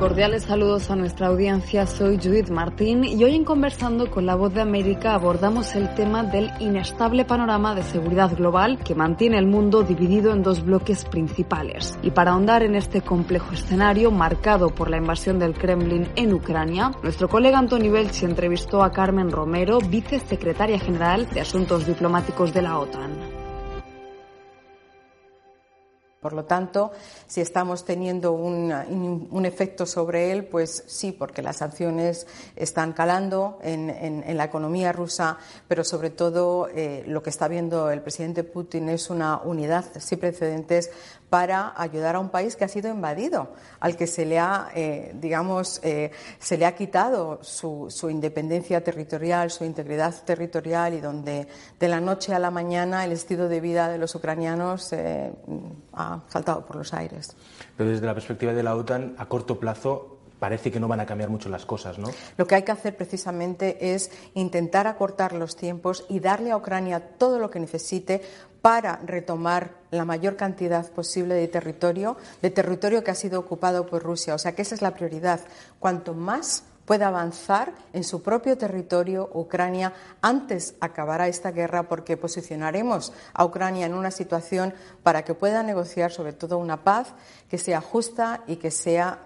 Cordiales 0.00 0.44
saludos 0.44 0.90
a 0.90 0.96
nuestra 0.96 1.26
audiencia, 1.26 1.86
soy 1.86 2.16
Judith 2.16 2.48
Martín 2.48 3.04
y 3.04 3.22
hoy 3.22 3.34
en 3.34 3.44
Conversando 3.44 4.10
con 4.10 4.24
la 4.24 4.34
Voz 4.34 4.54
de 4.54 4.62
América 4.62 5.12
abordamos 5.12 5.74
el 5.74 5.92
tema 5.94 6.22
del 6.22 6.50
inestable 6.58 7.26
panorama 7.26 7.74
de 7.74 7.82
seguridad 7.82 8.34
global 8.34 8.78
que 8.78 8.94
mantiene 8.94 9.36
el 9.36 9.46
mundo 9.46 9.82
dividido 9.82 10.32
en 10.32 10.42
dos 10.42 10.64
bloques 10.64 11.04
principales. 11.04 11.98
Y 12.02 12.12
para 12.12 12.30
ahondar 12.30 12.62
en 12.62 12.76
este 12.76 13.02
complejo 13.02 13.52
escenario 13.52 14.10
marcado 14.10 14.70
por 14.70 14.88
la 14.88 14.96
invasión 14.96 15.38
del 15.38 15.52
Kremlin 15.52 16.08
en 16.16 16.32
Ucrania, 16.32 16.92
nuestro 17.02 17.28
colega 17.28 17.58
Antonio 17.58 17.92
Belchi 17.92 18.24
entrevistó 18.24 18.82
a 18.82 18.92
Carmen 18.92 19.30
Romero, 19.30 19.80
vicesecretaria 19.80 20.78
general 20.78 21.28
de 21.28 21.42
Asuntos 21.42 21.86
Diplomáticos 21.86 22.54
de 22.54 22.62
la 22.62 22.78
OTAN. 22.78 23.39
Por 26.20 26.34
lo 26.34 26.44
tanto, 26.44 26.92
si 27.26 27.40
estamos 27.40 27.86
teniendo 27.86 28.32
un, 28.32 29.46
efecto 29.46 29.86
sobre 29.86 30.32
él, 30.32 30.44
pues 30.44 30.84
sí, 30.86 31.12
porque 31.12 31.40
las 31.40 31.56
sanciones 31.56 32.26
están 32.56 32.92
calando 32.92 33.58
en, 33.62 34.36
la 34.36 34.44
economía 34.44 34.92
rusa, 34.92 35.38
pero 35.66 35.82
sobre 35.82 36.10
todo 36.10 36.68
eh, 36.68 37.04
lo 37.06 37.22
que 37.22 37.30
está 37.30 37.48
viendo 37.48 37.90
el 37.90 38.02
presidente 38.02 38.44
Putin 38.44 38.90
es 38.90 39.08
una 39.08 39.38
unidad 39.38 39.86
sin 39.98 40.18
precedentes 40.18 40.90
para 41.30 41.72
ayudar 41.80 42.16
a 42.16 42.18
un 42.18 42.28
país 42.28 42.56
que 42.56 42.64
ha 42.64 42.68
sido 42.68 42.90
invadido, 42.90 43.52
al 43.78 43.96
que 43.96 44.08
se 44.08 44.26
le 44.26 44.40
ha, 44.40 44.68
eh, 44.74 45.12
digamos, 45.14 45.80
eh, 45.84 46.10
se 46.40 46.58
le 46.58 46.66
ha 46.66 46.74
quitado 46.74 47.38
su, 47.42 47.88
independencia 48.10 48.82
territorial, 48.82 49.50
su 49.50 49.64
integridad 49.64 50.12
territorial 50.24 50.94
y 50.94 51.00
donde 51.00 51.46
de 51.78 51.88
la 51.88 52.00
noche 52.00 52.34
a 52.34 52.40
la 52.40 52.50
mañana 52.50 53.04
el 53.04 53.12
estilo 53.12 53.48
de 53.48 53.60
vida 53.60 53.88
de 53.88 53.98
los 53.98 54.14
ucranianos 54.16 54.92
eh, 54.92 55.32
ha 55.92 56.20
saltado 56.28 56.66
por 56.66 56.76
los 56.76 56.92
aires. 56.92 57.36
Pero 57.76 57.90
desde 57.90 58.04
la 58.04 58.14
perspectiva 58.14 58.52
de 58.52 58.64
la 58.64 58.74
OTAN, 58.74 59.14
a 59.16 59.26
corto 59.26 59.58
plazo, 59.58 60.20
parece 60.40 60.72
que 60.72 60.80
no 60.80 60.88
van 60.88 60.98
a 60.98 61.06
cambiar 61.06 61.30
mucho 61.30 61.48
las 61.48 61.64
cosas, 61.66 61.98
¿no? 61.98 62.08
Lo 62.36 62.46
que 62.46 62.56
hay 62.56 62.62
que 62.62 62.72
hacer 62.72 62.96
precisamente 62.96 63.94
es 63.94 64.10
intentar 64.34 64.88
acortar 64.88 65.34
los 65.34 65.54
tiempos 65.54 66.04
y 66.08 66.18
darle 66.18 66.50
a 66.50 66.56
Ucrania 66.56 67.00
todo 67.18 67.38
lo 67.38 67.50
que 67.50 67.60
necesite 67.60 68.22
para 68.62 68.96
retomar 69.04 69.70
la 69.90 70.04
mayor 70.04 70.36
cantidad 70.36 70.88
posible 70.90 71.34
de 71.34 71.48
territorio, 71.48 72.16
de 72.42 72.50
territorio 72.50 73.02
que 73.02 73.10
ha 73.10 73.14
sido 73.14 73.40
ocupado 73.40 73.86
por 73.86 74.02
Rusia. 74.02 74.34
O 74.34 74.38
sea 74.38 74.54
que 74.54 74.62
esa 74.62 74.74
es 74.74 74.82
la 74.82 74.94
prioridad. 74.94 75.40
Cuanto 75.78 76.14
más 76.14 76.64
pueda 76.90 77.06
avanzar 77.06 77.72
en 77.92 78.02
su 78.02 78.20
propio 78.20 78.58
territorio, 78.58 79.30
Ucrania, 79.32 79.92
antes 80.22 80.74
acabará 80.80 81.28
esta 81.28 81.52
guerra 81.52 81.84
porque 81.84 82.16
posicionaremos 82.16 83.12
a 83.32 83.44
Ucrania 83.44 83.86
en 83.86 83.94
una 83.94 84.10
situación 84.10 84.74
para 85.04 85.22
que 85.22 85.34
pueda 85.34 85.62
negociar 85.62 86.10
sobre 86.10 86.32
todo 86.32 86.58
una 86.58 86.82
paz 86.82 87.14
que 87.48 87.58
sea 87.58 87.80
justa 87.80 88.42
y 88.48 88.56
que, 88.56 88.72
sea, 88.72 89.20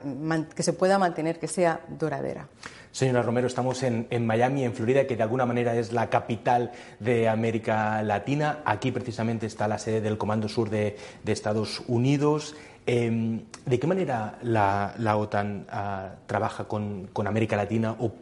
que 0.55 0.63
se 0.63 0.75
pueda 0.75 0.99
mantener, 0.99 1.39
que 1.39 1.49
sea 1.49 1.81
duradera. 1.89 2.49
Señora 2.93 3.23
Romero, 3.23 3.47
estamos 3.47 3.83
en, 3.83 4.27
Miami, 4.27 4.65
en 4.65 4.75
Florida, 4.75 5.07
que 5.07 5.17
de 5.17 5.23
alguna 5.23 5.47
manera 5.47 5.75
es 5.75 5.91
la 5.91 6.11
capital 6.11 6.71
de 7.01 7.31
América 7.31 8.03
Latina. 8.03 8.61
Aquí 8.67 8.93
precisamente 8.93 9.47
está 9.47 9.67
la 9.67 9.79
sede 9.79 10.03
del 10.03 10.19
Comando 10.19 10.49
Sur 10.49 10.69
de, 10.69 10.97
de 11.25 11.33
Estados 11.33 11.83
Unidos. 11.89 12.55
Em, 12.87 13.45
¿De 13.65 13.81
qué 13.81 13.87
manera 13.87 14.39
la, 14.43 15.17
OTAN 15.17 15.65
ah, 15.71 16.11
trabaja 16.27 16.65
con, 16.65 17.09
América 17.27 17.57
Latina 17.57 17.97
o 17.99 18.13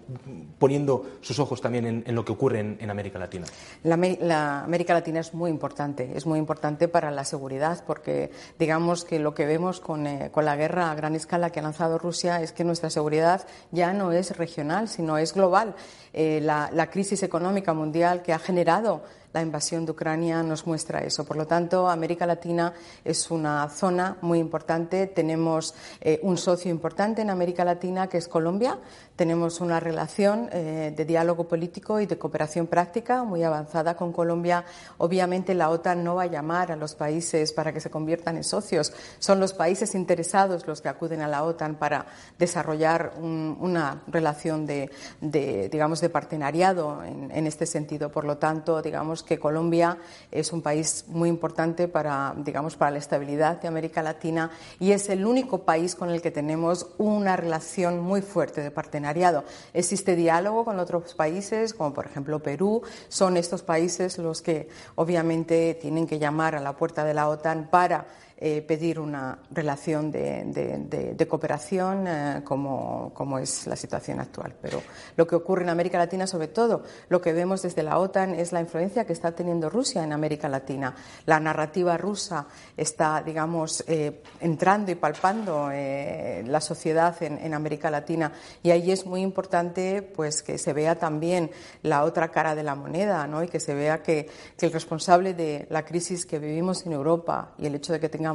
poniendo 0.56 1.18
sus 1.20 1.40
ojos 1.40 1.60
también 1.60 2.04
en, 2.06 2.14
lo 2.14 2.24
que 2.24 2.30
ocurre 2.30 2.60
en, 2.60 2.90
América 2.90 3.18
Latina? 3.18 3.46
La, 3.82 4.62
América 4.62 4.94
Latina 4.94 5.18
es 5.18 5.34
muy 5.34 5.50
importante, 5.50 6.12
es 6.14 6.26
muy 6.26 6.38
importante 6.38 6.86
para 6.86 7.10
la 7.10 7.24
seguridad 7.24 7.82
porque 7.84 8.30
digamos 8.56 9.04
que 9.04 9.18
lo 9.18 9.34
que 9.34 9.44
vemos 9.44 9.80
con, 9.80 10.06
eh, 10.06 10.30
la 10.32 10.54
guerra 10.54 10.92
a 10.92 10.94
gran 10.94 11.16
escala 11.16 11.50
que 11.50 11.58
ha 11.58 11.64
lanzado 11.64 11.98
Rusia 11.98 12.40
es 12.40 12.52
que 12.52 12.62
nuestra 12.62 12.88
seguridad 12.88 13.44
ya 13.72 13.92
no 13.92 14.12
es 14.12 14.36
regional, 14.36 14.88
sino 14.88 15.18
es 15.18 15.34
global. 15.34 15.74
Eh, 16.12 16.40
la 16.40 16.90
crisis 16.90 17.24
económica 17.24 17.74
mundial 17.74 18.22
que 18.22 18.32
ha 18.32 18.38
generado 18.38 19.02
la 19.32 19.42
invasión 19.42 19.86
de 19.86 19.92
Ucrania 19.92 20.42
nos 20.42 20.66
muestra 20.66 21.00
eso. 21.00 21.24
Por 21.24 21.36
lo 21.36 21.46
tanto, 21.46 21.88
América 21.88 22.26
Latina 22.26 22.72
es 23.04 23.30
una 23.30 23.68
zona 23.68 24.18
muy 24.20 24.38
importante. 24.38 25.06
Tenemos 25.06 25.74
eh, 26.00 26.20
un 26.22 26.36
socio 26.36 26.70
importante 26.70 27.22
en 27.22 27.30
América 27.30 27.64
Latina 27.64 28.08
que 28.08 28.18
es 28.18 28.28
Colombia. 28.28 28.78
Tenemos 29.16 29.60
una 29.60 29.80
relación 29.80 30.48
eh, 30.52 30.92
de 30.94 31.04
diálogo 31.04 31.48
político 31.48 32.00
y 32.00 32.06
de 32.06 32.18
cooperación 32.18 32.66
práctica 32.66 33.24
muy 33.24 33.42
avanzada 33.42 33.96
con 33.96 34.12
Colombia. 34.12 34.64
Obviamente, 34.98 35.54
la 35.54 35.70
OTAN 35.70 36.04
no 36.04 36.16
va 36.16 36.24
a 36.24 36.26
llamar 36.26 36.72
a 36.72 36.76
los 36.76 36.94
países 36.94 37.52
para 37.52 37.72
que 37.72 37.80
se 37.80 37.90
conviertan 37.90 38.36
en 38.36 38.44
socios. 38.44 38.92
Son 39.18 39.40
los 39.40 39.54
países 39.54 39.94
interesados 39.94 40.66
los 40.66 40.80
que 40.82 40.88
acuden 40.88 41.22
a 41.22 41.28
la 41.28 41.44
OTAN 41.44 41.76
para 41.76 42.06
desarrollar 42.38 43.14
una 43.18 44.02
relación 44.06 44.66
de, 44.66 44.90
digamos, 45.20 46.00
de 46.00 46.08
partenariado 46.10 47.02
en, 47.04 47.30
en 47.30 47.46
este 47.46 47.66
sentido. 47.66 48.10
Por 48.10 48.24
lo 48.24 48.38
tanto, 48.38 48.82
digamos 48.82 49.21
que 49.22 49.38
Colombia 49.38 49.98
es 50.30 50.52
un 50.52 50.62
país 50.62 51.04
muy 51.08 51.28
importante 51.28 51.88
para, 51.88 52.34
digamos, 52.36 52.76
para 52.76 52.90
la 52.90 52.98
estabilidad 52.98 53.60
de 53.60 53.68
América 53.68 54.02
Latina 54.02 54.50
y 54.78 54.92
es 54.92 55.08
el 55.08 55.26
único 55.26 55.64
país 55.64 55.94
con 55.94 56.10
el 56.10 56.22
que 56.22 56.30
tenemos 56.30 56.86
una 56.98 57.36
relación 57.36 58.00
muy 58.00 58.22
fuerte 58.22 58.60
de 58.60 58.70
partenariado. 58.70 59.44
Existe 59.74 60.16
diálogo 60.16 60.64
con 60.64 60.78
otros 60.78 61.14
países, 61.14 61.74
como 61.74 61.92
por 61.92 62.06
ejemplo 62.06 62.40
Perú. 62.40 62.82
Son 63.08 63.36
estos 63.36 63.62
países 63.62 64.18
los 64.18 64.42
que 64.42 64.68
obviamente 64.94 65.78
tienen 65.80 66.06
que 66.06 66.18
llamar 66.18 66.54
a 66.54 66.60
la 66.60 66.76
puerta 66.76 67.04
de 67.04 67.14
la 67.14 67.28
OTAN 67.28 67.68
para 67.70 68.06
eh, 68.44 68.60
pedir 68.60 68.98
una 68.98 69.38
relación 69.52 70.10
de, 70.10 71.26
cooperación 71.28 72.08
eh, 72.08 72.40
como, 72.42 73.12
como, 73.14 73.38
es 73.38 73.68
la 73.68 73.76
situación 73.76 74.18
actual. 74.18 74.52
Pero 74.60 74.82
lo 75.16 75.28
que 75.28 75.36
ocurre 75.36 75.62
en 75.62 75.68
América 75.68 75.96
Latina, 75.96 76.26
sobre 76.26 76.48
todo, 76.48 76.82
lo 77.08 77.20
que 77.20 77.32
vemos 77.32 77.62
desde 77.62 77.84
la 77.84 78.00
OTAN 78.00 78.34
es 78.34 78.50
la 78.50 78.60
influencia 78.60 79.04
que 79.04 79.12
está 79.12 79.30
teniendo 79.30 79.70
Rusia 79.70 80.02
en 80.02 80.12
América 80.12 80.48
Latina. 80.48 80.92
La 81.24 81.38
narrativa 81.38 81.96
rusa 81.96 82.48
está, 82.76 83.22
digamos, 83.22 83.84
eh, 83.86 84.20
entrando 84.40 84.90
y 84.90 84.96
palpando 84.96 85.68
la 85.70 86.60
sociedad 86.60 87.22
en, 87.22 87.54
América 87.54 87.92
Latina 87.92 88.32
y 88.62 88.70
ahí 88.70 88.90
es 88.90 89.06
muy 89.06 89.20
importante 89.20 90.02
pues 90.02 90.42
que 90.42 90.58
se 90.58 90.72
vea 90.72 90.98
también 90.98 91.50
la 91.82 92.02
otra 92.02 92.30
cara 92.30 92.54
de 92.54 92.62
la 92.62 92.74
moneda 92.74 93.26
¿no? 93.26 93.44
y 93.44 93.48
que 93.48 93.60
se 93.60 93.74
vea 93.74 94.02
que, 94.02 94.28
que 94.56 94.66
el 94.66 94.72
responsable 94.72 95.34
de 95.34 95.66
la 95.70 95.84
crisis 95.84 96.26
que 96.26 96.38
vivimos 96.38 96.86
en 96.86 96.92
Europa 96.92 97.52
y 97.58 97.66
el 97.66 97.74
hecho 97.74 97.92
de 97.92 98.00
que 98.00 98.08
tengamos 98.08 98.31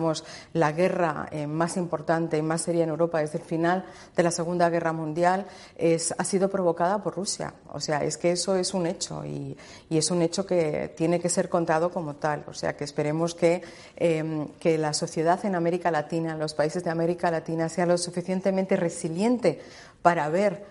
la 0.54 0.72
guerra 0.72 1.28
eh, 1.32 1.48
más 1.48 1.78
importante 1.78 2.38
y 2.38 2.42
más 2.42 2.62
seria 2.62 2.84
en 2.84 2.90
Europa 2.90 3.20
desde 3.20 3.38
el 3.40 3.44
final 3.44 3.86
de 4.16 4.24
la 4.24 4.32
Segunda 4.32 4.70
Guerra 4.70 4.94
Mundial 4.94 5.46
es, 5.76 6.14
ha 6.18 6.24
sido 6.24 6.50
provocada 6.50 7.02
por 7.04 7.16
Rusia. 7.16 7.54
O 7.74 7.80
sea, 7.80 8.04
es 8.04 8.18
que 8.18 8.32
eso 8.32 8.56
es 8.56 8.74
un 8.74 8.88
hecho 8.88 9.26
y, 9.26 9.58
es 9.90 10.12
un 10.12 10.22
hecho 10.22 10.46
que 10.46 10.94
tiene 10.96 11.20
que 11.20 11.30
ser 11.30 11.50
contado 11.50 11.92
como 11.92 12.16
tal. 12.16 12.44
O 12.48 12.54
sea, 12.54 12.76
que 12.76 12.84
esperemos 12.84 13.34
que, 13.34 13.62
em, 13.96 14.48
que 14.60 14.78
la 14.78 14.94
sociedad 14.94 15.44
en 15.46 15.56
América 15.56 15.92
Latina, 15.92 16.36
los 16.36 16.54
países 16.54 16.84
de 16.84 16.90
América 16.90 17.32
Latina, 17.32 17.70
sea 17.70 17.86
lo 17.86 17.98
suficientemente 17.98 18.76
resiliente 18.76 19.60
para 20.02 20.30
ver 20.30 20.66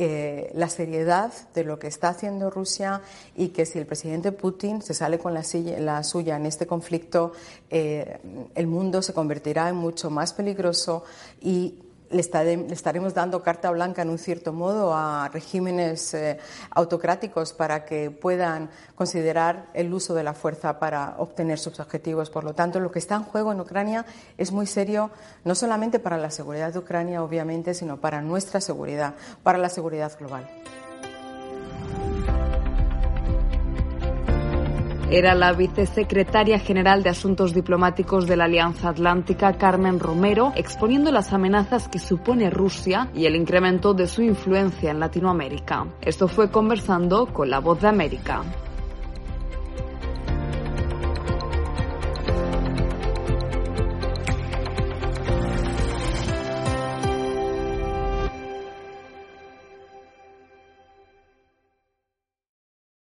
eh, 0.00 0.52
la 0.54 0.68
seriedad 0.68 1.32
de 1.54 1.64
lo 1.64 1.80
que 1.80 1.88
está 1.88 2.10
haciendo 2.10 2.50
Rusia 2.50 3.02
y 3.36 3.48
que 3.48 3.66
si 3.66 3.80
el 3.80 3.86
presidente 3.86 4.30
Putin 4.30 4.80
se 4.80 4.94
sale 4.94 5.18
con 5.18 5.34
la, 5.34 5.42
suya 5.42 6.36
en 6.36 6.46
este 6.46 6.68
conflicto, 6.68 7.32
eh, 7.68 8.20
el 8.54 8.66
mundo 8.68 9.02
se 9.02 9.12
convertirá 9.12 9.68
en 9.68 9.74
mucho 9.74 10.08
más 10.08 10.32
peligroso 10.32 11.02
y 11.40 11.74
le, 12.10 12.66
estaremos 12.72 13.14
dando 13.14 13.42
carta 13.42 13.70
blanca, 13.70 14.02
en 14.02 14.10
un 14.10 14.18
cierto 14.18 14.52
modo, 14.52 14.94
a 14.94 15.28
regímenes 15.28 16.14
eh, 16.14 16.38
autocráticos 16.70 17.52
para 17.52 17.84
que 17.84 18.10
puedan 18.10 18.70
considerar 18.94 19.66
el 19.74 19.92
uso 19.92 20.14
de 20.14 20.22
la 20.22 20.34
fuerza 20.34 20.78
para 20.78 21.14
obtener 21.18 21.58
sus 21.58 21.80
objetivos. 21.80 22.30
Por 22.30 22.44
lo 22.44 22.54
tanto, 22.54 22.80
lo 22.80 22.90
que 22.90 22.98
está 22.98 23.16
en 23.16 23.24
juego 23.24 23.52
en 23.52 23.60
Ucrania 23.60 24.06
es 24.36 24.52
muy 24.52 24.66
serio, 24.66 25.10
no 25.44 25.54
solamente 25.54 25.98
para 25.98 26.16
la 26.16 26.30
seguridad 26.30 26.72
de 26.72 26.78
Ucrania, 26.78 27.22
obviamente, 27.22 27.74
sino 27.74 27.98
para 27.98 28.22
nuestra 28.22 28.60
seguridad, 28.60 29.14
para 29.42 29.58
la 29.58 29.68
seguridad 29.68 30.12
global. 30.18 30.48
Era 35.10 35.34
la 35.34 35.54
vicesecretaria 35.54 36.58
general 36.58 37.02
de 37.02 37.08
Asuntos 37.08 37.54
Diplomáticos 37.54 38.26
de 38.26 38.36
la 38.36 38.44
Alianza 38.44 38.90
Atlántica, 38.90 39.54
Carmen 39.54 40.00
Romero, 40.00 40.52
exponiendo 40.54 41.10
las 41.10 41.32
amenazas 41.32 41.88
que 41.88 41.98
supone 41.98 42.50
Rusia 42.50 43.08
y 43.14 43.24
el 43.24 43.34
incremento 43.34 43.94
de 43.94 44.06
su 44.06 44.20
influencia 44.20 44.90
en 44.90 45.00
Latinoamérica. 45.00 45.86
Esto 46.02 46.28
fue 46.28 46.50
conversando 46.50 47.24
con 47.32 47.48
la 47.48 47.58
voz 47.58 47.80
de 47.80 47.88
América. 47.88 48.42